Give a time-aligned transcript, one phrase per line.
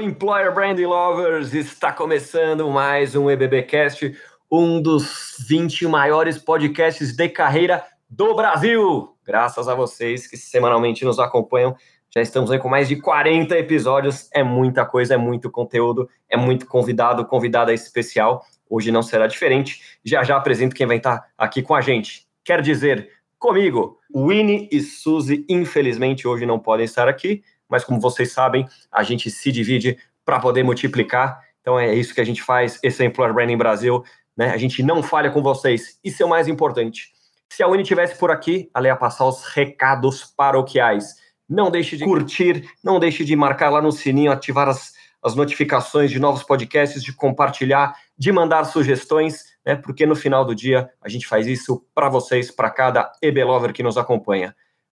[0.00, 1.54] Employer Branding Lovers!
[1.54, 4.16] Está começando mais um EBBcast,
[4.50, 9.14] um dos 20 maiores podcasts de carreira do Brasil.
[9.24, 11.76] Graças a vocês que semanalmente nos acompanham
[12.12, 14.28] já estamos aí com mais de 40 episódios.
[14.34, 18.44] É muita coisa, é muito conteúdo, é muito convidado, convidada especial.
[18.68, 19.80] Hoje não será diferente.
[20.04, 22.26] Já já apresento quem vai estar aqui com a gente.
[22.44, 23.08] Quer dizer,
[23.38, 29.02] comigo, Winnie e Suzy, infelizmente, hoje não podem estar aqui, mas como vocês sabem, a
[29.02, 31.40] gente se divide para poder multiplicar.
[31.60, 32.78] Então é isso que a gente faz.
[32.82, 34.04] Esse é Branding Brasil.
[34.36, 34.50] Né?
[34.50, 35.98] A gente não falha com vocês.
[36.02, 37.12] Isso é o mais importante.
[37.52, 41.16] Se a Winnie estivesse por aqui, ela ia passar os recados paroquiais.
[41.48, 46.10] Não deixe de curtir, não deixe de marcar lá no sininho, ativar as, as notificações
[46.10, 49.74] de novos podcasts, de compartilhar, de mandar sugestões, né?
[49.74, 53.40] Porque no final do dia a gente faz isso para vocês, para cada EB
[53.74, 54.54] que nos acompanha.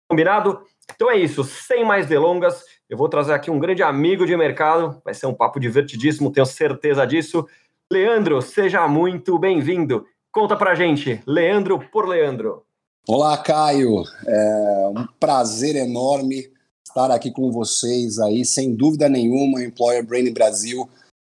[0.06, 0.62] Combinado?
[0.94, 5.00] Então é isso, sem mais delongas, eu vou trazer aqui um grande amigo de mercado,
[5.04, 7.46] vai ser um papo divertidíssimo, tenho certeza disso.
[7.90, 10.06] Leandro, seja muito bem-vindo.
[10.30, 12.64] Conta pra gente, Leandro por Leandro.
[13.06, 14.02] Olá, Caio.
[14.26, 16.50] É um prazer enorme
[16.86, 20.88] estar aqui com vocês aí, sem dúvida nenhuma, Employer Brain Brasil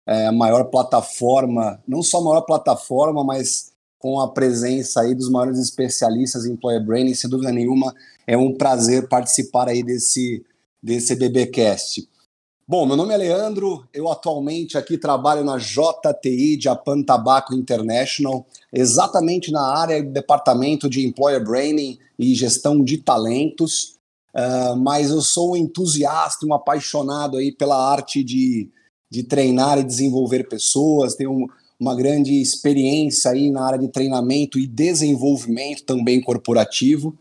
[0.08, 3.71] é a maior plataforma, não só a maior plataforma, mas
[4.02, 7.94] com a presença aí dos maiores especialistas em Employer Branding, sem dúvida nenhuma,
[8.26, 10.44] é um prazer participar aí desse
[10.82, 12.10] desse BBcast.
[12.68, 19.52] Bom, meu nome é Leandro, eu atualmente aqui trabalho na JTI Japan Tobacco International, exatamente
[19.52, 23.98] na área do departamento de Employer Branding e gestão de talentos,
[24.34, 28.70] uh, mas eu sou um entusiasta, um apaixonado aí pela arte de,
[29.10, 31.48] de treinar e desenvolver pessoas, tenho
[31.82, 37.18] uma grande experiência aí na área de treinamento e desenvolvimento também corporativo,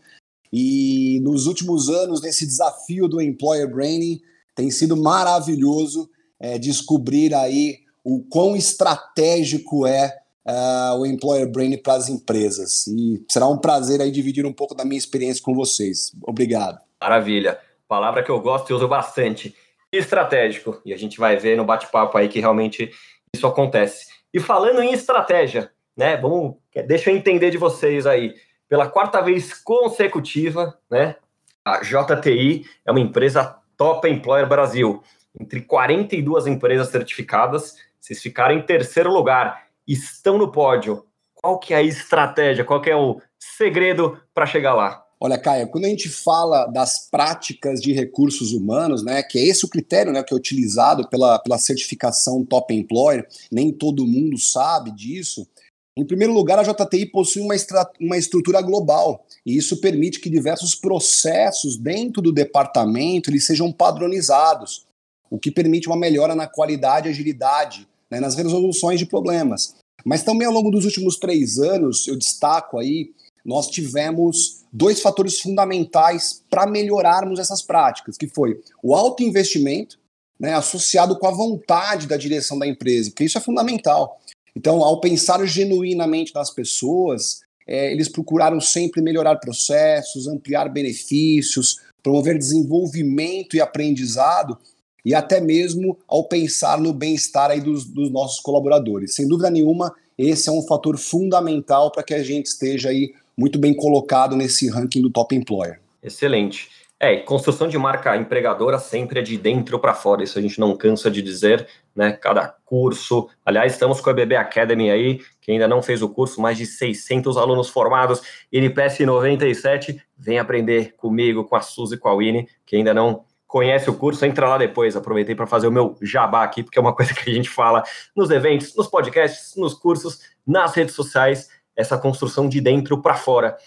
[0.53, 4.21] e nos últimos anos, nesse desafio do Employer Branding,
[4.53, 10.13] tem sido maravilhoso é, descobrir aí o quão estratégico é
[10.45, 12.85] uh, o Employer Brand para as empresas.
[12.87, 16.11] E será um prazer aí dividir um pouco da minha experiência com vocês.
[16.23, 16.79] Obrigado.
[16.99, 17.57] Maravilha.
[17.87, 19.55] Palavra que eu gosto e uso bastante.
[19.91, 20.81] Estratégico.
[20.85, 22.91] E a gente vai ver no bate-papo aí que realmente
[23.33, 24.07] isso acontece.
[24.33, 26.17] E falando em estratégia, né?
[26.17, 26.55] Vamos,
[26.87, 28.33] deixa eu entender de vocês aí.
[28.67, 31.15] Pela quarta vez consecutiva, né?
[31.63, 35.03] A JTI é uma empresa Top Employer Brasil.
[35.39, 41.05] Entre 42 empresas certificadas, vocês ficaram em terceiro lugar, estão no pódio.
[41.33, 42.63] Qual que é a estratégia?
[42.63, 45.00] Qual que é o segredo para chegar lá?
[45.23, 49.63] Olha, Caio, quando a gente fala das práticas de recursos humanos, né, que é esse
[49.63, 54.89] o critério né, que é utilizado pela, pela certificação Top Employer, nem todo mundo sabe
[54.89, 55.47] disso.
[55.95, 57.53] Em primeiro lugar, a JTI possui uma,
[57.99, 64.87] uma estrutura global, e isso permite que diversos processos dentro do departamento eles sejam padronizados,
[65.29, 69.75] o que permite uma melhora na qualidade e agilidade né, nas resoluções de problemas.
[70.03, 73.11] Mas também ao longo dos últimos três anos, eu destaco aí,
[73.45, 79.99] nós tivemos dois fatores fundamentais para melhorarmos essas práticas, que foi o alto investimento,
[80.39, 84.19] né, associado com a vontade da direção da empresa, porque isso é fundamental.
[84.55, 92.37] Então, ao pensar genuinamente nas pessoas, é, eles procuraram sempre melhorar processos, ampliar benefícios, promover
[92.37, 94.57] desenvolvimento e aprendizado,
[95.05, 99.15] e até mesmo ao pensar no bem-estar dos, dos nossos colaboradores.
[99.15, 103.57] Sem dúvida nenhuma, esse é um fator fundamental para que a gente esteja aí muito
[103.57, 105.79] bem colocado nesse ranking do Top Employer.
[106.01, 106.69] Excelente.
[107.03, 110.77] É, construção de marca empregadora sempre é de dentro para fora, isso a gente não
[110.77, 112.11] cansa de dizer, né?
[112.11, 113.27] Cada curso.
[113.43, 116.67] Aliás, estamos com a BB Academy aí, que ainda não fez o curso, mais de
[116.67, 118.21] 600 alunos formados,
[118.51, 119.99] NPS 97.
[120.15, 123.95] Vem aprender comigo, com a Suzy e com a Winnie, que ainda não conhece o
[123.95, 124.95] curso, entra lá depois.
[124.95, 127.83] Aproveitei para fazer o meu jabá aqui, porque é uma coisa que a gente fala
[128.15, 133.57] nos eventos, nos podcasts, nos cursos, nas redes sociais, essa construção de dentro para fora.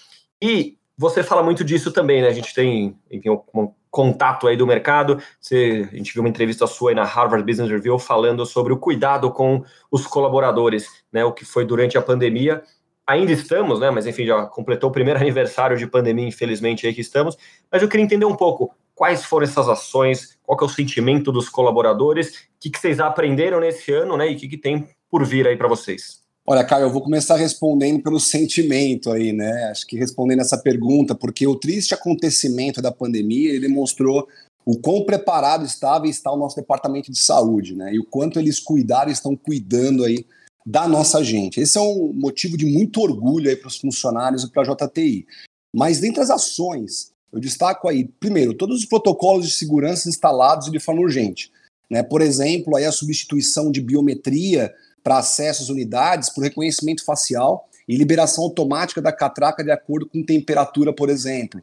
[0.41, 2.29] E você fala muito disso também, né?
[2.29, 5.21] A gente tem, enfim, um contato aí do mercado.
[5.41, 8.77] Você, a gente viu uma entrevista sua aí na Harvard Business Review falando sobre o
[8.77, 11.25] cuidado com os colaboradores, né?
[11.25, 12.63] O que foi durante a pandemia.
[13.07, 13.91] Ainda estamos, né?
[13.91, 17.37] Mas enfim, já completou o primeiro aniversário de pandemia, infelizmente, aí que estamos.
[17.71, 21.49] Mas eu queria entender um pouco quais foram essas ações, qual é o sentimento dos
[21.49, 24.31] colaboradores, o que, que vocês aprenderam nesse ano, né?
[24.31, 26.24] E o que, que tem por vir aí para vocês.
[26.47, 29.71] Olha, Caio, eu vou começar respondendo pelo sentimento aí, né?
[29.71, 34.29] Acho que respondendo essa pergunta, porque o triste acontecimento da pandemia, demonstrou
[34.63, 37.95] o quão preparado estava e está o nosso departamento de saúde, né?
[37.95, 40.27] E o quanto eles cuidaram e estão cuidando aí
[40.67, 41.61] da nossa gente.
[41.61, 45.27] Esse é um motivo de muito orgulho aí para os funcionários e para a JTI.
[45.75, 50.79] Mas dentre as ações, eu destaco aí, primeiro, todos os protocolos de segurança instalados de
[50.79, 51.51] forma urgente.
[51.91, 52.03] Né?
[52.03, 54.75] Por exemplo, aí a substituição de biometria
[55.05, 60.25] para acesso às unidades por reconhecimento facial e liberação automática da catraca de acordo com
[60.25, 61.63] temperatura, por exemplo.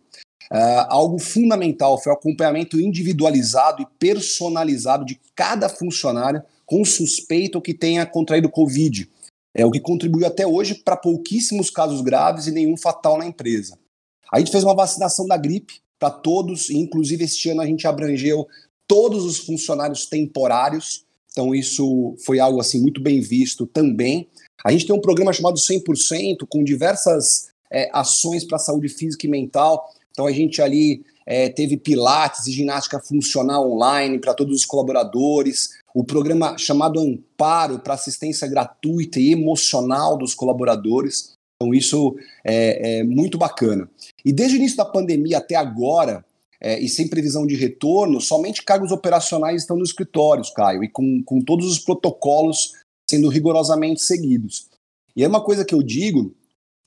[0.51, 7.73] Uh, algo fundamental foi o acompanhamento individualizado e personalizado de cada funcionário com suspeito que
[7.73, 9.09] tenha contraído Covid,
[9.53, 13.77] é o que contribuiu até hoje para pouquíssimos casos graves e nenhum fatal na empresa.
[14.31, 17.85] A gente fez uma vacinação da gripe para todos, e inclusive este ano a gente
[17.85, 18.47] abrangeu
[18.87, 24.27] todos os funcionários temporários, então isso foi algo assim muito bem visto também.
[24.63, 29.29] A gente tem um programa chamado 100%, com diversas é, ações para saúde física e
[29.29, 29.89] mental.
[30.11, 35.69] Então a gente ali é, teve pilates e ginástica funcional online para todos os colaboradores,
[35.95, 41.33] o programa chamado Amparo para assistência gratuita e emocional dos colaboradores.
[41.55, 43.89] Então isso é, é muito bacana.
[44.25, 46.25] E desde o início da pandemia até agora,
[46.61, 51.23] é, e sem previsão de retorno, somente cargos operacionais estão nos escritórios, Caio, e com,
[51.23, 52.73] com todos os protocolos
[53.09, 54.67] sendo rigorosamente seguidos.
[55.15, 56.33] E é uma coisa que eu digo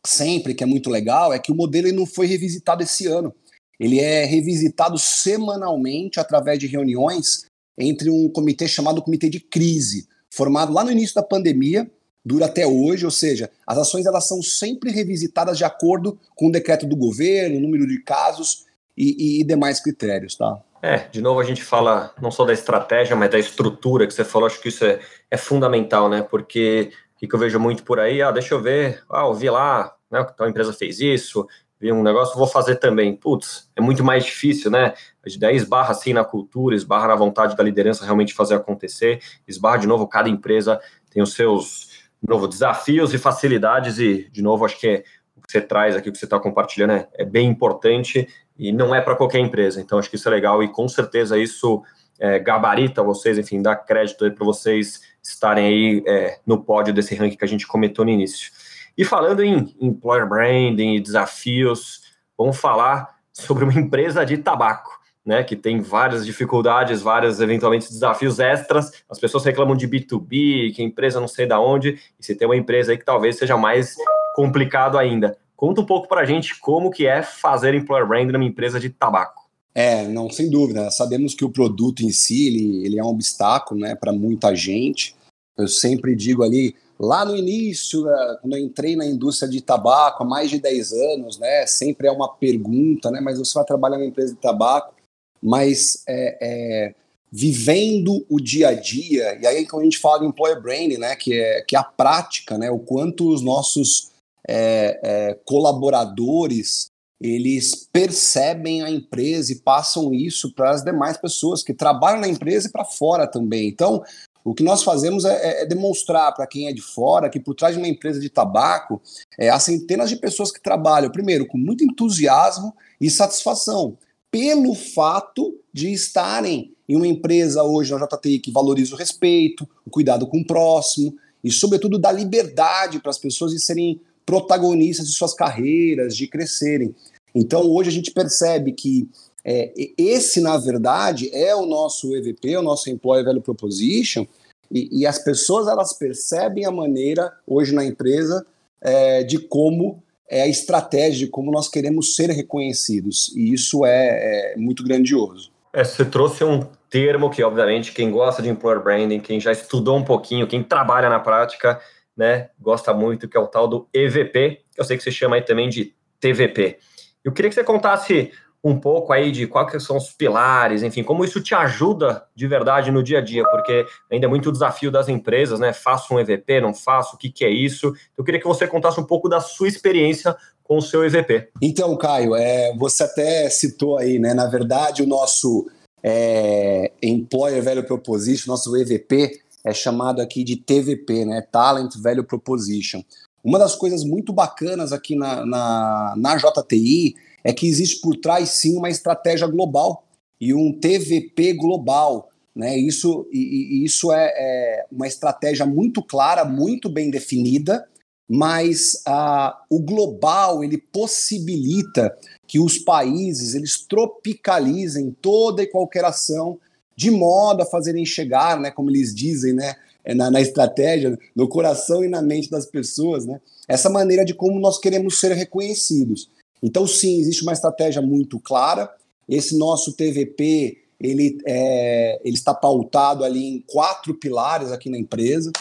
[0.07, 3.35] sempre, que é muito legal, é que o modelo não foi revisitado esse ano.
[3.79, 10.73] Ele é revisitado semanalmente através de reuniões entre um comitê chamado Comitê de Crise, formado
[10.73, 11.91] lá no início da pandemia,
[12.25, 16.53] dura até hoje, ou seja, as ações elas são sempre revisitadas de acordo com o
[16.53, 18.65] decreto do governo, o número de casos
[18.97, 20.59] e, e, demais critérios, tá?
[20.83, 24.25] É, de novo a gente fala não só da estratégia, mas da estrutura que você
[24.25, 25.01] falou, acho que isso é,
[25.31, 26.23] é fundamental, né?
[26.23, 29.49] Porque o que eu vejo muito por aí, ah, deixa eu ver, ah, eu vi
[29.49, 31.47] lá, né, que tal empresa fez isso,
[31.81, 33.17] vi um negócio, vou fazer também.
[33.17, 34.95] Putz, é muito mais difícil, né?
[35.39, 39.87] Daí esbarra assim na cultura, esbarra na vontade da liderança realmente fazer acontecer, esbarra de
[39.87, 40.81] novo, cada empresa
[41.11, 41.95] tem os seus
[42.25, 45.05] de novo, desafios e facilidades, e de novo, acho que é,
[45.37, 48.27] o que você traz aqui, o que você está compartilhando é, é bem importante
[48.59, 49.81] e não é para qualquer empresa.
[49.81, 51.83] Então, acho que isso é legal e com certeza isso
[52.19, 57.37] é, gabarita vocês, enfim, dá crédito para vocês estarem aí é, no pódio desse ranking
[57.37, 58.53] que a gente comentou no início.
[58.97, 62.03] E falando em employer branding e desafios,
[62.39, 65.03] vamos falar sobre uma empresa de tabaco.
[65.27, 68.93] Né, que tem várias dificuldades, vários eventualmente desafios extras.
[69.09, 72.47] As pessoas reclamam de B2B, que a empresa não sei da onde, e se tem
[72.47, 73.97] uma empresa aí que talvez seja mais
[74.35, 75.35] complicado ainda.
[75.57, 78.91] Conta um pouco para a gente como que é fazer employer brand numa empresa de
[78.91, 79.45] tabaco.
[79.75, 80.91] É, não, sem dúvida.
[80.91, 85.17] Sabemos que o produto em si ele, ele é um obstáculo, né, para muita gente.
[85.57, 90.23] Eu sempre digo ali, lá no início, né, quando eu entrei na indústria de tabaco
[90.23, 93.99] há mais de 10 anos, né, sempre é uma pergunta, né, mas você vai trabalhar
[93.99, 94.95] na empresa de tabaco,
[95.43, 96.95] mas é, é,
[97.31, 101.17] vivendo o dia a dia, e aí quando a gente fala de employer branding, né,
[101.17, 104.14] que é, que é a prática, né, o quanto os nossos
[104.49, 111.73] é, é, colaboradores eles percebem a empresa e passam isso para as demais pessoas que
[111.73, 113.69] trabalham na empresa e para fora também.
[113.69, 114.03] Então,
[114.45, 117.75] o que nós fazemos é, é demonstrar para quem é de fora que por trás
[117.75, 119.01] de uma empresa de tabaco
[119.39, 123.97] é, há centenas de pessoas que trabalham, primeiro, com muito entusiasmo e satisfação,
[124.31, 129.91] pelo fato de estarem em uma empresa hoje na JTI que valoriza o respeito, o
[129.91, 135.15] cuidado com o próximo e, sobretudo, dá liberdade para as pessoas de serem protagonistas de
[135.15, 136.95] suas carreiras, de crescerem.
[137.35, 139.09] Então, hoje a gente percebe que
[139.45, 144.27] é, esse, na verdade, é o nosso EVP, o nosso Employee Value Proposition,
[144.71, 148.47] e, e as pessoas elas percebem a maneira, hoje na empresa,
[148.81, 153.33] é, de como é a estratégia, de como nós queremos ser reconhecidos.
[153.37, 155.53] E isso é, é muito grandioso.
[155.73, 159.97] É, você trouxe um termo que, obviamente, quem gosta de employer branding, quem já estudou
[159.97, 161.81] um pouquinho, quem trabalha na prática,
[162.17, 165.37] né, gosta muito, que é o tal do EVP, que eu sei que você chama
[165.37, 166.79] aí também de TVP.
[167.25, 168.31] Eu queria que você contasse
[168.65, 172.91] um pouco aí de quais são os pilares, enfim, como isso te ajuda de verdade
[172.91, 175.75] no dia a dia, porque ainda é muito desafio das empresas, né?
[175.75, 177.93] Faço um EVP, não faço, o que, que é isso?
[178.17, 181.51] Eu queria que você contasse um pouco da sua experiência com o seu EVP.
[181.61, 184.33] Então, Caio, é, você até citou aí, né?
[184.33, 185.69] Na verdade, o nosso
[186.03, 191.41] é, Employer Value Proposition, nosso EVP, é chamado aqui de TVP, né?
[191.41, 193.03] Talent Value Proposition.
[193.43, 198.51] Uma das coisas muito bacanas aqui na, na, na JTI é que existe por trás
[198.51, 200.05] sim uma estratégia global
[200.41, 202.31] e um TVP global.
[202.55, 202.79] Né?
[202.79, 207.87] Isso, e, e isso é, é, uma estratégia muito clara, muito bem definida,
[208.29, 212.17] mas ah, o global ele possibilita
[212.47, 216.59] que os países eles tropicalizem toda e qualquer ação
[216.97, 219.75] de modo a fazerem chegar, né, como eles dizem, né,
[220.05, 224.35] é na, na, estratégia, no coração e na mente das pessoas, né, essa maneira de
[224.35, 226.29] como nós queremos ser reconhecidos.
[226.63, 228.91] Então, sim, existe uma estratégia muito clara.
[229.29, 235.53] Esse nosso TVP ele, é, ele está pautado ali em quatro pilares aqui na empresa,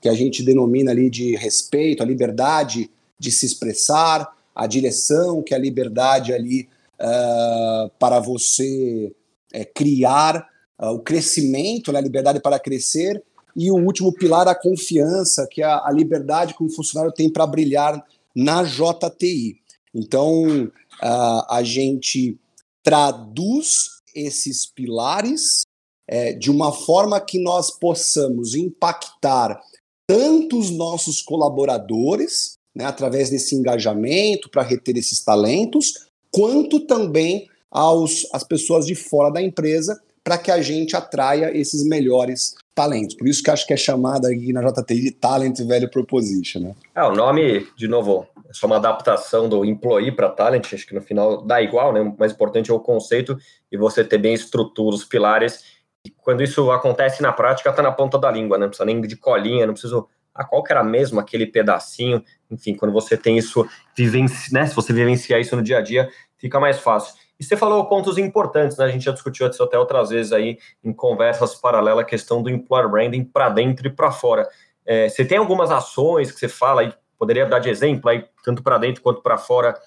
[0.00, 5.52] que a gente denomina ali de respeito, a liberdade de se expressar, a direção, que
[5.52, 9.12] é a liberdade ali uh, para você
[9.52, 13.22] é, criar, o crescimento, né, a liberdade para crescer,
[13.56, 17.46] e o último pilar, a confiança, que é a, liberdade que o funcionário tem para
[17.46, 18.04] brilhar
[18.34, 19.56] na JTI.
[19.94, 22.38] Então, a gente
[22.82, 25.62] traduz esses pilares
[26.08, 29.60] é, de uma forma que nós possamos impactar
[30.06, 38.26] tanto os nossos colaboradores, né, através desse engajamento para reter esses talentos, quanto também aos,
[38.32, 43.14] as pessoas de fora da empresa para que a gente atraia esses melhores talentos.
[43.14, 46.62] Por isso que acho que é chamada aqui na JTI de Talent Value Proposition.
[46.62, 46.74] Né?
[46.96, 50.96] É, o nome, de novo, é só uma adaptação do employee para talent, acho que
[50.96, 52.00] no final dá igual, né?
[52.00, 53.38] O mais importante é o conceito
[53.70, 55.62] e você ter bem estrutura, os pilares.
[56.04, 58.64] E quando isso acontece na prática, está na ponta da língua, né?
[58.64, 60.04] Não precisa nem de colinha, não precisa
[60.34, 63.64] a qual que era mesmo aquele pedacinho, enfim, quando você tem isso,
[63.96, 67.14] vivenci, né, se você vivenciar isso no dia a dia, fica mais fácil.
[67.38, 68.86] E você falou pontos importantes, né?
[68.86, 72.50] A gente já discutiu isso até outras vezes aí em conversas paralelas, a questão do
[72.50, 74.48] employer branding para dentro e para fora.
[74.84, 78.62] É, você tem algumas ações que você fala aí, poderia dar de exemplo aí, tanto
[78.62, 79.78] para dentro quanto para fora,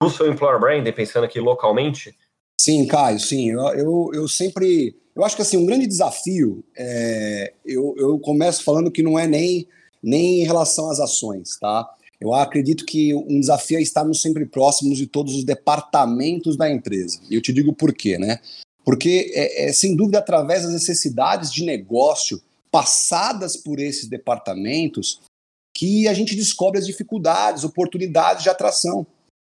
[0.00, 2.16] do seu employer branding, pensando aqui localmente?
[2.60, 3.50] Sim, Caio, sim.
[3.50, 4.96] Eu, eu, eu sempre.
[5.14, 9.26] Eu acho que assim, um grande desafio, é, eu, eu começo falando que não é
[9.26, 9.66] nem
[10.02, 11.88] nem em relação às ações, tá?
[12.22, 17.18] Eu acredito que um desafio é estarmos sempre próximos de todos os departamentos da empresa.
[17.28, 18.38] E eu te digo por quê, né?
[18.84, 25.20] Porque, é, é, sem dúvida, através das necessidades de negócio passadas por esses departamentos,
[25.74, 29.04] que a gente descobre as dificuldades, oportunidades de atração.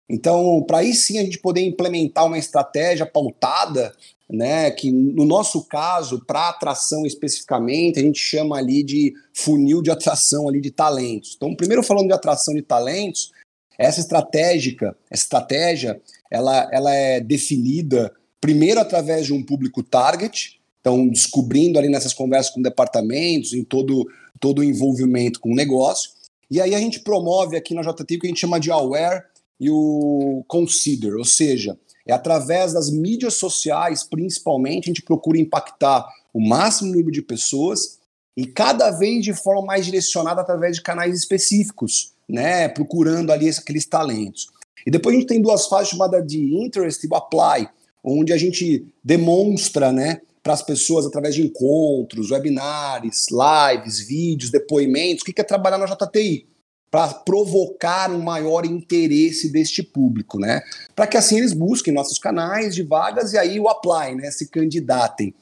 [0.08, 3.92] Então, para aí sim a gente poder implementar uma estratégia pautada
[4.28, 9.90] né, que no nosso caso, para atração especificamente, a gente chama ali de funil de
[9.90, 11.34] atração ali de talentos.
[11.36, 13.32] Então, primeiro falando de atração de talentos,
[13.78, 21.08] essa estratégica, essa estratégia, ela, ela é definida primeiro através de um público target, então
[21.08, 24.06] descobrindo ali nessas conversas com departamentos, em todo
[24.40, 26.10] todo o envolvimento com o negócio.
[26.50, 29.22] E aí a gente promove aqui na JT o que a gente chama de aware
[29.60, 36.06] e o consider, ou seja, é através das mídias sociais, principalmente, a gente procura impactar
[36.32, 37.98] o máximo número de pessoas
[38.36, 43.86] e cada vez de forma mais direcionada através de canais específicos, né, procurando ali aqueles
[43.86, 44.48] talentos.
[44.86, 47.68] E depois a gente tem duas fases chamadas de interest e apply,
[48.02, 55.22] onde a gente demonstra, né, para as pessoas através de encontros, webinars, lives, vídeos, depoimentos,
[55.22, 56.46] o que é trabalhar na JTI
[56.94, 60.62] para provocar um maior interesse deste público, né?
[60.94, 64.30] Para que assim eles busquem nossos canais de vagas e aí o apply, né?
[64.30, 65.34] Se candidatem.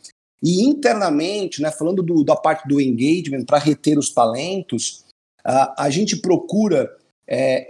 [0.42, 5.04] E internamente, né, falando do, da parte do engagement para reter os talentos,
[5.44, 6.90] a, gente procura,
[7.26, 7.66] é,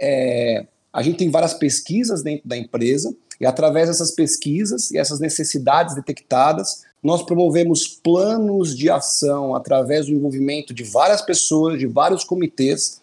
[0.59, 5.19] é, a gente tem várias pesquisas dentro da empresa e através dessas pesquisas e essas
[5.19, 12.23] necessidades detectadas, nós promovemos planos de ação através do envolvimento de várias pessoas, de vários
[12.23, 13.02] comitês,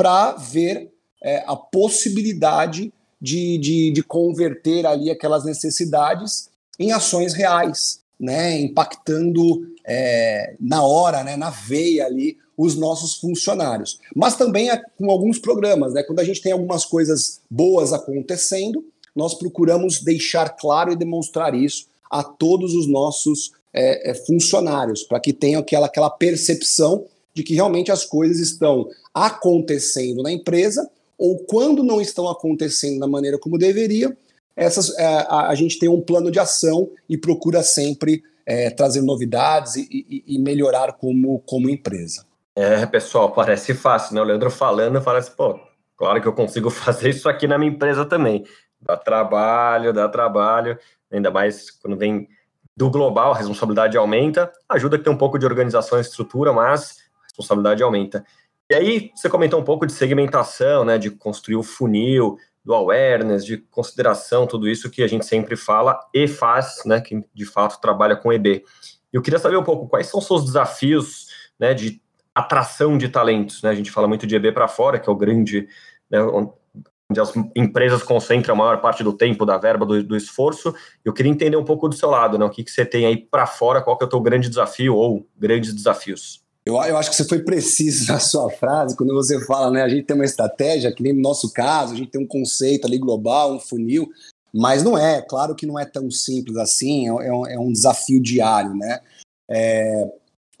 [0.00, 0.90] para ver
[1.22, 2.90] é, a possibilidade
[3.20, 9.42] de, de, de converter ali aquelas necessidades em ações reais, né, impactando
[9.86, 13.98] é, na hora, né, na veia ali, os nossos funcionários.
[14.16, 18.82] Mas também é com alguns programas, né, quando a gente tem algumas coisas boas acontecendo,
[19.14, 25.20] nós procuramos deixar claro e demonstrar isso a todos os nossos é, é funcionários, para
[25.20, 27.04] que tenham aquela, aquela percepção
[27.34, 33.06] de que realmente as coisas estão acontecendo na empresa, ou quando não estão acontecendo da
[33.06, 34.16] maneira como deveria,
[34.56, 39.00] essas, é, a, a, gente tem um plano de ação e procura sempre é, trazer
[39.00, 42.26] novidades e, e, e, melhorar como, como empresa.
[42.54, 44.20] É, pessoal, parece fácil, né?
[44.20, 45.58] O Leandro falando, parece, pô,
[45.96, 48.44] claro que eu consigo fazer isso aqui na minha empresa também.
[48.80, 50.78] Dá trabalho, dá trabalho,
[51.10, 52.28] ainda mais quando vem
[52.76, 56.99] do global, a responsabilidade aumenta, ajuda a ter um pouco de organização e estrutura, mas
[57.40, 58.24] responsabilidade aumenta.
[58.70, 63.44] E aí, você comentou um pouco de segmentação, né, de construir o funil, do awareness,
[63.44, 67.80] de consideração, tudo isso que a gente sempre fala e faz, né, que de fato
[67.80, 68.62] trabalha com EB.
[69.12, 71.26] Eu queria saber um pouco quais são os seus desafios,
[71.58, 72.00] né, de
[72.34, 73.70] atração de talentos, né?
[73.70, 75.68] A gente fala muito de EB para fora, que é o grande,
[76.08, 80.72] né, onde as empresas concentram a maior parte do tempo, da verba, do, do esforço.
[81.04, 82.44] Eu queria entender um pouco do seu lado, né?
[82.44, 84.94] O que, que você tem aí para fora, qual que é o teu grande desafio
[84.94, 86.44] ou grandes desafios?
[86.64, 89.82] Eu, eu acho que você foi preciso na sua frase, quando você fala, né?
[89.82, 92.86] A gente tem uma estratégia, que nem no nosso caso, a gente tem um conceito
[92.86, 94.08] ali global, um funil,
[94.52, 97.72] mas não é, claro que não é tão simples assim, é, é um, é um
[97.72, 99.00] desafio diário, né?
[99.48, 100.10] É,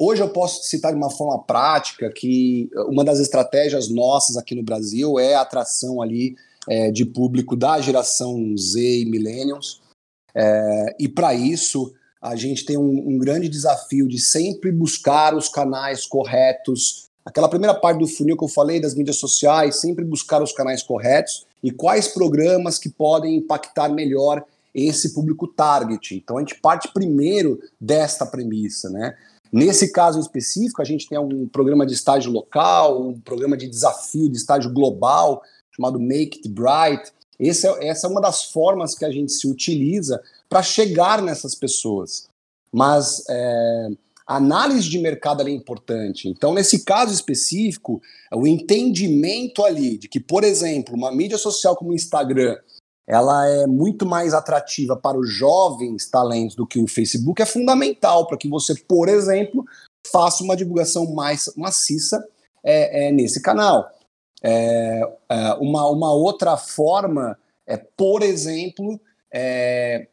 [0.02, 4.62] Hoje eu posso citar de uma forma prática que uma das estratégias nossas aqui no
[4.62, 9.82] Brasil é a atração ali é, de público da geração Z e Millennials.
[10.34, 15.48] É, e para isso a gente tem um, um, grande desafio de sempre buscar os
[15.48, 17.08] canais corretos.
[17.24, 20.82] Aquela primeira parte do funil que eu falei das mídias sociais, sempre buscar os canais
[20.82, 26.14] corretos e quais programas que podem impactar melhor esse público target.
[26.14, 29.16] Então a gente parte primeiro desta premissa, né?
[29.52, 34.28] Nesse caso específico, a gente tem um programa de estágio local, um programa de desafio
[34.28, 37.12] de estágio global, chamado Make It Bright.
[37.40, 41.54] Esse é, essa é uma das formas que a gente se utiliza para chegar nessas
[41.54, 42.28] pessoas.
[42.72, 43.88] Mas é,
[44.26, 46.28] a análise de mercado é importante.
[46.28, 48.00] Então, nesse caso específico,
[48.32, 52.56] o entendimento ali de que, por exemplo, uma mídia social como o Instagram
[53.10, 58.24] ela é muito mais atrativa para os jovens talentos do que o Facebook, é fundamental
[58.24, 59.64] para que você, por exemplo,
[60.12, 62.24] faça uma divulgação mais maciça
[62.62, 63.90] é, é nesse canal.
[64.42, 69.00] É, é, uma, uma outra forma é, por exemplo,
[69.32, 70.08] é,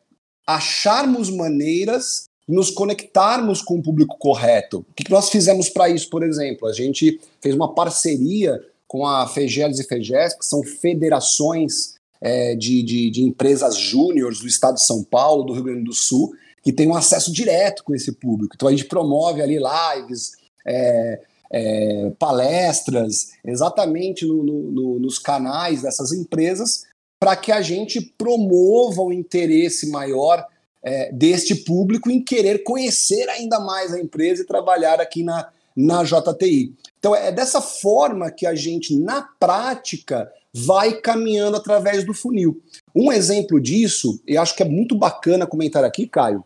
[0.45, 4.85] acharmos maneiras de nos conectarmos com o público correto.
[4.89, 6.67] O que nós fizemos para isso, por exemplo?
[6.67, 12.81] A gente fez uma parceria com a FEGELES e FEGES, que são federações é, de,
[12.83, 16.71] de, de, empresas júniores do estado de São Paulo, do Rio Grande do Sul, que
[16.71, 18.53] tem um acesso direto com esse público.
[18.55, 20.33] Então a gente promove ali lives,
[20.65, 26.85] é, é, palestras, exatamente no, no, nos canais dessas empresas,
[27.19, 30.45] para que a gente promova o interesse maior
[30.83, 36.03] é, deste público em querer conhecer ainda mais a empresa e trabalhar aqui na, na
[36.03, 36.73] JTI.
[36.99, 42.61] Então é dessa forma que a gente, na prática, vai caminhando através do funil.
[42.95, 46.43] Um exemplo disso, e acho que é muito bacana comentar aqui, Caio,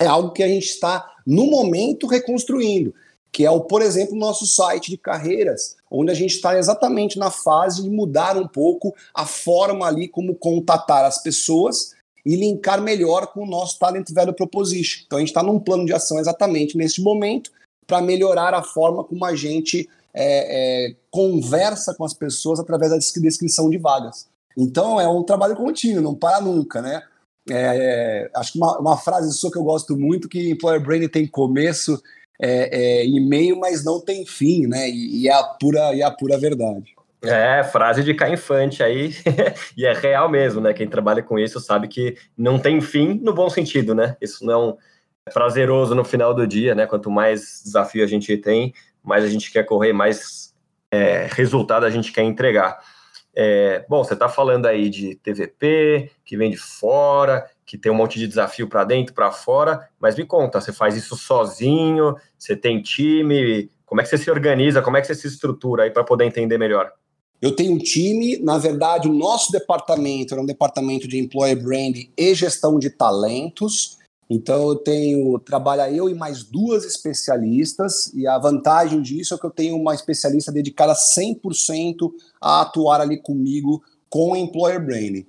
[0.00, 2.94] é algo que a gente está, no momento, reconstruindo,
[3.34, 7.32] que é, o, por exemplo, nosso site de carreiras, onde a gente está exatamente na
[7.32, 13.26] fase de mudar um pouco a forma ali como contatar as pessoas e linkar melhor
[13.26, 15.02] com o nosso Talent Value Proposition.
[15.04, 17.50] Então a gente está num plano de ação exatamente nesse momento
[17.88, 22.98] para melhorar a forma como a gente é, é, conversa com as pessoas através da
[22.98, 24.28] descrição de vagas.
[24.56, 27.02] Então é um trabalho contínuo, não para nunca, né?
[27.50, 31.08] É, é, acho que uma, uma, frase sua que eu gosto muito que employer branding
[31.08, 32.00] tem começo
[32.40, 34.88] é, é, e meio, mas não tem fim, né?
[34.88, 36.94] E, e, é a pura e é a pura verdade.
[37.22, 39.14] É, frase de Infante aí,
[39.76, 40.74] e é real mesmo, né?
[40.74, 44.16] Quem trabalha com isso sabe que não tem fim no bom sentido, né?
[44.20, 44.76] Isso não
[45.26, 46.86] é prazeroso no final do dia, né?
[46.86, 50.54] Quanto mais desafio a gente tem, mais a gente quer correr, mais
[50.90, 52.78] é, resultado a gente quer entregar.
[53.34, 57.94] É, bom, você está falando aí de TVP, que vem de fora, que tem um
[57.94, 62.14] monte de desafio para dentro, para fora, mas me conta, você faz isso sozinho?
[62.38, 63.70] Você tem time?
[63.86, 64.82] Como é que você se organiza?
[64.82, 66.92] Como é que você se estrutura aí para poder entender melhor?
[67.40, 72.10] Eu tenho um time, na verdade, o nosso departamento é um departamento de employer branding
[72.16, 73.98] e gestão de talentos.
[74.30, 79.44] Então eu tenho, trabalha eu e mais duas especialistas, e a vantagem disso é que
[79.44, 85.26] eu tenho uma especialista dedicada 100% a atuar ali comigo com Employer Branding.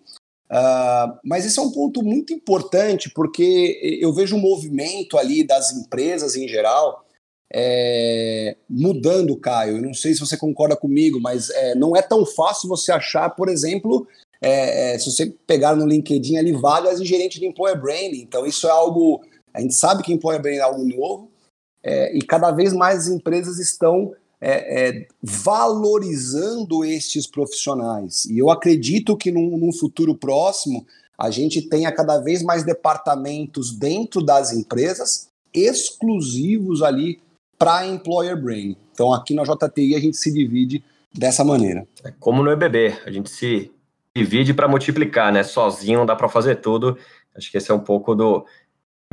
[0.52, 5.74] Uh, mas esse é um ponto muito importante, porque eu vejo um movimento ali das
[5.74, 7.06] empresas em geral
[7.54, 9.78] é, mudando, Caio.
[9.78, 13.30] Eu não sei se você concorda comigo, mas é, não é tão fácil você achar,
[13.30, 14.08] por exemplo,
[14.42, 18.22] é, é, se você pegar no LinkedIn ali, vagas de gerente de employer branding.
[18.22, 19.24] Então, isso é algo.
[19.54, 21.32] A gente sabe que employer branding é algo novo
[21.84, 28.26] é, e cada vez mais as empresas estão é, é, valorizando estes profissionais.
[28.26, 30.86] E eu acredito que num, num futuro próximo
[31.18, 37.20] a gente tenha cada vez mais departamentos dentro das empresas exclusivos ali
[37.58, 38.76] para employer branding.
[38.92, 41.88] Então, aqui na JTI a gente se divide dessa maneira.
[42.04, 43.72] É como no EBB, a gente se
[44.16, 45.44] divide para multiplicar, né?
[45.44, 46.98] Sozinho não dá para fazer tudo.
[47.36, 48.46] Acho que esse é um pouco do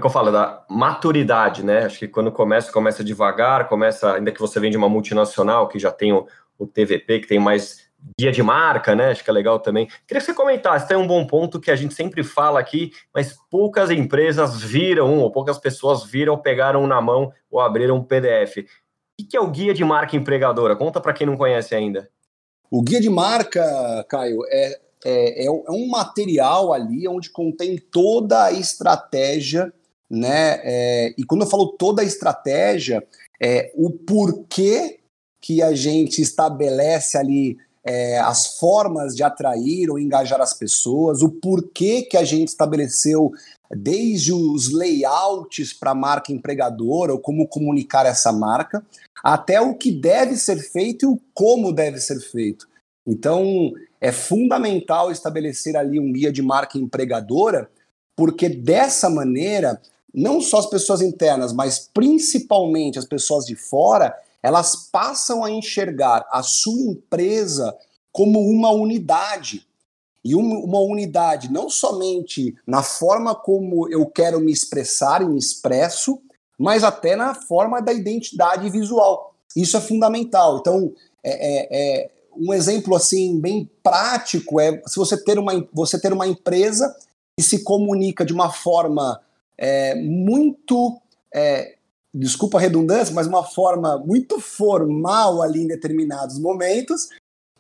[0.03, 1.87] que eu falo da maturidade, né?
[1.87, 5.79] Acho que quando começa, começa devagar, começa ainda que você vem de uma multinacional que
[5.79, 6.27] já tem o,
[6.59, 9.11] o TVP, que tem mais guia de marca, né?
[9.11, 9.87] Acho que é legal também.
[10.07, 13.37] Queria que você comentasse, tem um bom ponto que a gente sempre fala aqui, mas
[13.51, 18.59] poucas empresas viram, ou poucas pessoas viram, pegaram na mão ou abriram um PDF.
[19.21, 20.75] O que é o guia de marca empregadora?
[20.75, 22.11] Conta para quem não conhece ainda.
[22.71, 28.53] O guia de marca, Caio, é, é, é um material ali onde contém toda a
[28.53, 29.73] estratégia,
[30.13, 30.61] né?
[30.63, 33.03] É, e quando eu falo toda a estratégia,
[33.43, 35.01] é o porquê
[35.41, 41.31] que a gente estabelece ali é, as formas de atrair ou engajar as pessoas, o
[41.31, 43.33] porquê que a gente estabeleceu
[43.75, 48.85] desde os layouts para a marca empregadora ou como comunicar essa marca,
[49.25, 52.69] até o que deve ser feito e o como deve ser feito.
[53.07, 57.69] Então, é fundamental estabelecer ali um guia de marca empregadora,
[58.15, 59.81] porque dessa maneira,
[60.13, 66.27] não só as pessoas internas, mas principalmente as pessoas de fora, elas passam a enxergar
[66.31, 67.77] a sua empresa
[68.11, 69.67] como uma unidade.
[70.25, 76.21] E uma unidade não somente na forma como eu quero me expressar e me expresso,
[76.57, 79.35] mas até na forma da identidade visual.
[79.57, 80.59] Isso é fundamental.
[80.59, 80.93] Então,
[81.25, 86.13] é, é, é um exemplo assim bem prático é se você ter uma, você ter
[86.13, 86.95] uma empresa
[87.37, 89.21] que se comunica de uma forma
[89.63, 91.01] é, muito
[91.33, 91.77] é,
[92.13, 97.09] desculpa a redundância, mas uma forma muito formal ali em determinados momentos,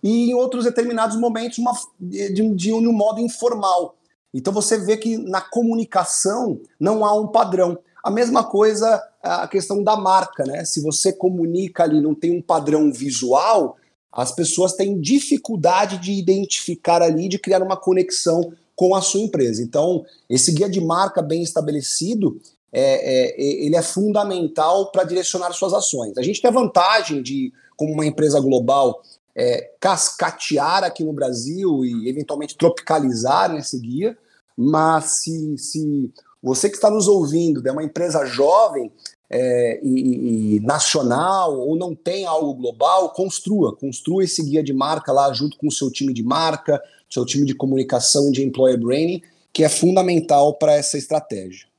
[0.02, 3.94] e em outros determinados momentos uma, de, de, de um modo informal.
[4.34, 7.78] Então você vê que na comunicação não há um padrão.
[8.02, 10.64] A mesma coisa a questão da marca, né?
[10.64, 13.76] Se você comunica ali, não tem um padrão visual,
[14.10, 19.62] as pessoas têm dificuldade de identificar ali, de criar uma conexão com a sua empresa.
[19.62, 22.40] Então, esse guia de marca bem estabelecido,
[22.72, 26.16] é, é, ele é fundamental para direcionar suas ações.
[26.16, 29.02] A gente tem a vantagem de, como uma empresa global,
[29.34, 34.16] é, cascatear aqui no Brasil e eventualmente tropicalizar nesse guia,
[34.56, 38.92] mas se, se você que está nos ouvindo é uma empresa jovem
[39.30, 45.10] é, e, e, nacional ou não tem algo global, construa, construa esse guia de marca
[45.10, 46.82] lá junto com o seu time de marca,
[47.12, 49.22] seu time de comunicação e de employer branding,
[49.52, 51.72] que é fundamental para essa estratégia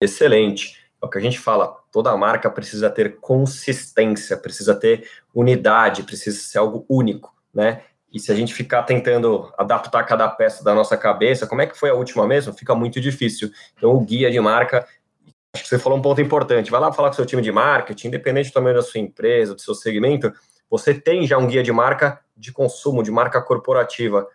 [0.00, 0.76] excelente.
[1.02, 6.38] É o que a gente fala, toda marca precisa ter consistência, precisa ter unidade, precisa
[6.38, 7.82] ser algo único, né?
[8.12, 11.76] E se a gente ficar tentando adaptar cada peça da nossa cabeça, como é que
[11.76, 12.52] foi a última mesmo?
[12.52, 13.50] Fica muito difícil.
[13.76, 14.86] Então, o guia de marca,
[15.52, 16.70] acho que você falou um ponto importante.
[16.70, 19.74] Vai lá falar com seu time de marketing, independente tamanho da sua empresa, do seu
[19.74, 20.32] segmento,
[20.70, 24.26] você tem já um guia de marca de consumo, de marca corporativa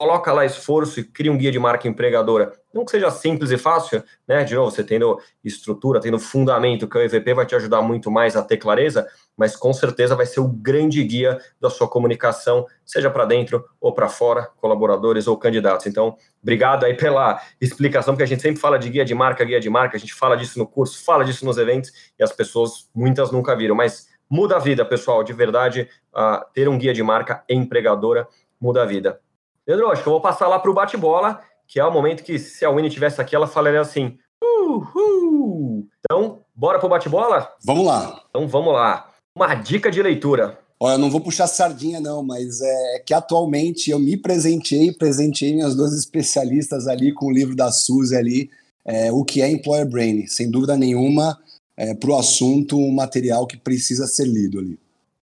[0.00, 2.54] coloca lá esforço e cria um guia de marca empregadora.
[2.72, 4.42] Não que seja simples e fácil, né?
[4.44, 8.34] De novo, você tendo estrutura, tendo fundamento, que o EVP vai te ajudar muito mais
[8.34, 13.10] a ter clareza, mas com certeza vai ser o grande guia da sua comunicação, seja
[13.10, 15.86] para dentro ou para fora, colaboradores ou candidatos.
[15.86, 19.60] Então, obrigado aí pela explicação, porque a gente sempre fala de guia de marca, guia
[19.60, 22.88] de marca, a gente fala disso no curso, fala disso nos eventos e as pessoas,
[22.94, 27.02] muitas nunca viram, mas muda a vida, pessoal, de verdade, uh, ter um guia de
[27.02, 28.26] marca empregadora
[28.58, 29.20] muda a vida.
[29.70, 32.40] Pedro, acho que eu vou passar lá para o bate-bola, que é o momento que,
[32.40, 35.86] se a Winnie tivesse aqui, ela falaria assim: Uhul!
[36.00, 37.48] Então, bora para o bate-bola?
[37.64, 38.20] Vamos lá.
[38.30, 39.08] Então, vamos lá.
[39.32, 40.58] Uma dica de leitura.
[40.80, 45.54] Olha, eu não vou puxar sardinha, não, mas é que atualmente eu me presenteei, presenteei
[45.54, 48.50] minhas duas especialistas ali com o livro da Suzy ali,
[48.84, 50.26] é, o que é Employer Brain.
[50.26, 51.38] Sem dúvida nenhuma,
[51.76, 54.76] é, para o assunto, um material que precisa ser lido ali.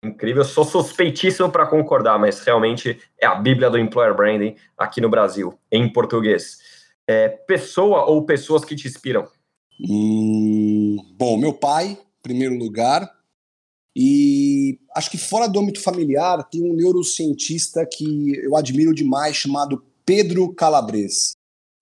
[0.08, 5.10] Incrível, sou suspeitíssimo para concordar, mas realmente é a Bíblia do Employer Branding aqui no
[5.10, 6.58] Brasil, em português.
[7.06, 9.28] É, pessoa ou pessoas que te inspiram?
[9.80, 13.10] Hum, bom, meu pai, primeiro lugar,
[13.96, 19.84] e acho que fora do âmbito familiar tem um neurocientista que eu admiro demais chamado
[20.06, 21.32] Pedro Calabres.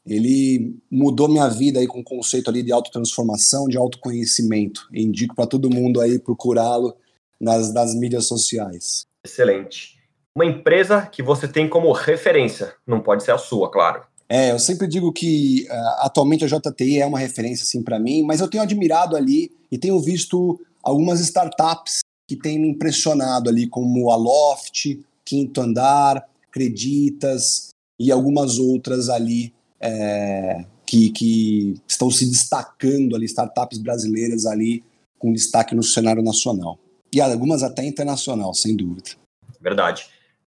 [0.06, 4.88] Ele mudou minha vida aí com o conceito ali de autotransformação, de autoconhecimento.
[4.94, 6.96] Indico para todo mundo aí procurá-lo
[7.40, 9.06] nas, nas mídias sociais.
[9.26, 9.96] Excelente.
[10.36, 14.04] Uma empresa que você tem como referência, não pode ser a sua, claro.
[14.28, 18.24] É, eu sempre digo que uh, atualmente a JTI é uma referência assim para mim,
[18.24, 23.68] mas eu tenho admirado ali e tenho visto algumas startups que têm me impressionado ali,
[23.68, 27.70] como a Loft, Quinto Andar, Creditas
[28.00, 34.84] e algumas outras ali é, que, que estão se destacando ali, startups brasileiras ali
[35.20, 36.80] com destaque no cenário nacional
[37.16, 39.12] e algumas até internacional, sem dúvida.
[39.60, 40.08] Verdade.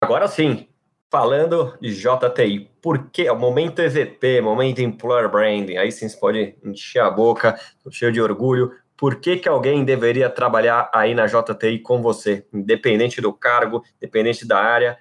[0.02, 0.68] Agora sim,
[1.10, 6.56] falando de JTI, por que o momento EVP, momento Employer Branding, aí sim você pode
[6.64, 8.72] encher a boca, tô cheio de orgulho.
[8.98, 12.46] Por que, que alguém deveria trabalhar aí na JTI com você?
[12.54, 14.98] Independente do cargo, independente da área,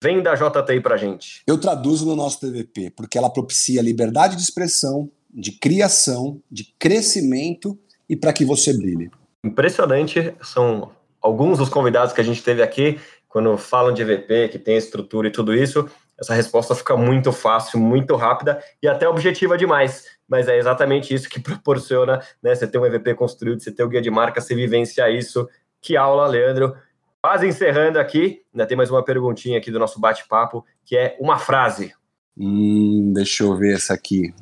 [0.00, 1.42] Vem da JTI pra gente.
[1.44, 7.76] Eu traduzo no nosso TVP, porque ela propicia liberdade de expressão, de criação, de crescimento
[8.08, 9.10] e para que você brilhe.
[9.44, 14.58] Impressionante, são alguns dos convidados que a gente teve aqui, quando falam de EVP, que
[14.58, 19.56] tem estrutura e tudo isso, essa resposta fica muito fácil, muito rápida e até objetiva
[19.56, 20.06] demais.
[20.28, 22.54] Mas é exatamente isso que proporciona, né?
[22.54, 25.48] Você ter um EVP construído, você ter o guia de marca, você vivenciar isso.
[25.80, 26.74] Que aula, Leandro.
[27.22, 31.38] Quase encerrando aqui, ainda tem mais uma perguntinha aqui do nosso bate-papo, que é uma
[31.38, 31.92] frase.
[32.36, 34.32] Hum, deixa eu ver essa aqui.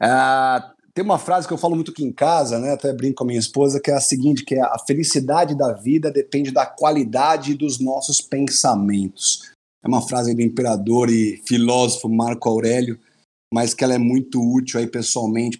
[0.00, 2.72] Ah, tem uma frase que eu falo muito aqui em casa, né?
[2.72, 5.72] Até brinco com a minha esposa, que é a seguinte: que é a felicidade da
[5.72, 9.50] vida depende da qualidade dos nossos pensamentos.
[9.84, 12.98] É uma frase do imperador e filósofo Marco Aurélio,
[13.52, 15.58] mas que ela é muito útil aí pessoalmente,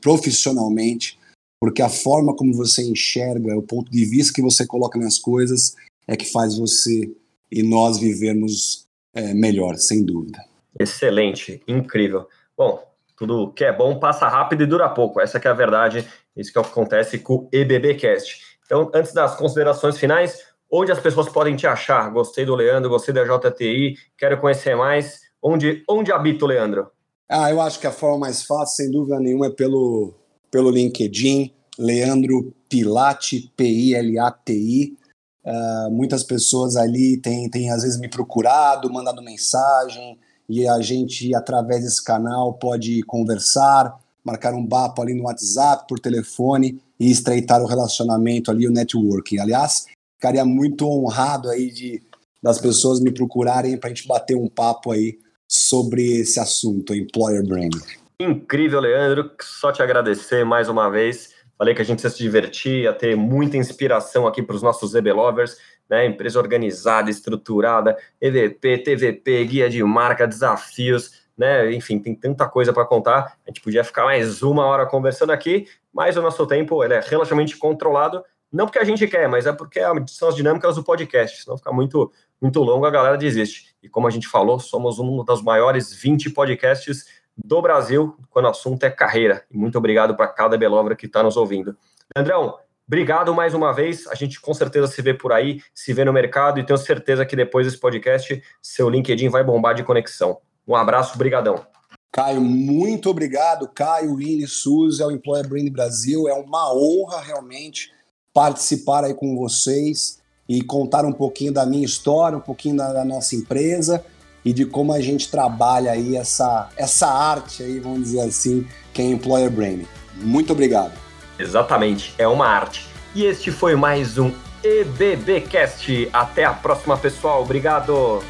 [0.00, 1.20] profissionalmente
[1.60, 5.76] porque a forma como você enxerga, o ponto de vista que você coloca nas coisas,
[6.08, 7.12] é que faz você
[7.52, 10.42] e nós vivermos é, melhor, sem dúvida.
[10.78, 12.26] Excelente, incrível.
[12.56, 12.82] Bom,
[13.20, 15.20] tudo que é bom passa rápido e dura pouco.
[15.20, 16.08] Essa é a verdade.
[16.34, 18.40] Isso que acontece com o EBBcast.
[18.64, 20.38] Então, antes das considerações finais,
[20.72, 22.10] onde as pessoas podem te achar?
[22.10, 25.20] Gostei do Leandro, gostei da JTI, quero conhecer mais.
[25.42, 26.90] Onde, onde habita o Leandro?
[27.28, 30.14] Ah, eu acho que a forma mais fácil, sem dúvida nenhuma, é pelo
[30.50, 34.96] pelo LinkedIn, Leandro Pilati, P-I-L-A-T-I.
[35.44, 40.18] Uh, ah, muitas pessoas ali têm, têm, às vezes, me procurado, mandado mensagem,
[40.50, 46.00] e a gente, através desse canal, pode conversar, marcar um papo ali no WhatsApp, por
[46.00, 49.38] telefone, e estreitar o relacionamento ali, o networking.
[49.38, 49.86] Aliás,
[50.16, 52.02] ficaria muito honrado aí de
[52.42, 57.46] das pessoas me procurarem para a gente bater um papo aí sobre esse assunto, employer
[57.46, 57.82] branding.
[58.18, 59.30] Incrível, Leandro.
[59.40, 61.34] Só te agradecer mais uma vez.
[61.56, 64.94] Falei que a gente ia se divertir, ia ter muita inspiração aqui para os nossos
[64.94, 65.58] EB Lovers,
[65.90, 66.06] né?
[66.06, 71.72] Empresa organizada, estruturada, EVP, TVP, guia de marca, desafios, né?
[71.72, 73.36] Enfim, tem tanta coisa para contar.
[73.44, 77.00] A gente podia ficar mais uma hora conversando aqui, mas o nosso tempo ele é
[77.00, 78.22] relativamente controlado.
[78.52, 81.42] Não porque a gente quer, mas é porque são as dinâmicas do podcast.
[81.42, 83.74] Senão fica muito, muito longo, a galera desiste.
[83.82, 88.48] E como a gente falou, somos um dos maiores 20 podcasts do Brasil quando o
[88.48, 89.44] assunto é carreira.
[89.50, 91.76] Muito obrigado para cada Belovra que está nos ouvindo.
[92.14, 92.58] Andrão,
[92.90, 94.08] obrigado mais uma vez.
[94.08, 97.24] A gente com certeza se vê por aí, se vê no mercado e tenho certeza
[97.24, 100.38] que depois desse podcast seu LinkedIn vai bombar de conexão.
[100.66, 101.64] Um abraço, brigadão.
[102.10, 103.68] Caio, muito obrigado.
[103.68, 106.28] Caio, Willi, Suzy, ao Employer Brand Brasil.
[106.28, 107.92] É uma honra realmente
[108.34, 113.04] participar aí com vocês e contar um pouquinho da minha história, um pouquinho da, da
[113.04, 114.04] nossa empresa
[114.44, 119.00] e de como a gente trabalha aí essa, essa arte aí, vamos dizer assim, que
[119.00, 119.86] é Employer Branding.
[120.16, 121.09] Muito obrigado.
[121.40, 122.86] Exatamente, é uma arte.
[123.14, 124.30] E este foi mais um
[124.62, 126.10] EBBcast.
[126.12, 127.42] Até a próxima, pessoal.
[127.42, 128.22] Obrigado.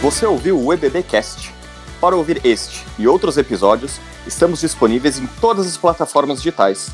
[0.00, 1.52] Você ouviu o EBBcast?
[2.00, 6.90] Para ouvir este e outros episódios, estamos disponíveis em todas as plataformas digitais.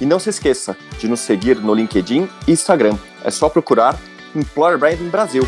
[0.00, 2.96] E não se esqueça de nos seguir no LinkedIn e Instagram.
[3.24, 3.98] É só procurar
[4.32, 5.42] Employer Branding Brasil.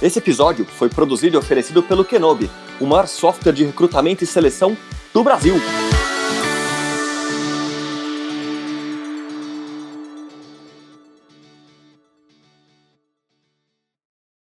[0.00, 4.76] Esse episódio foi produzido e oferecido pelo Kenobi, o maior software de recrutamento e seleção
[5.16, 5.85] do Brasil.